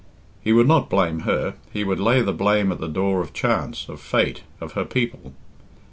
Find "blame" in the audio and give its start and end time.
0.89-1.19, 2.33-2.71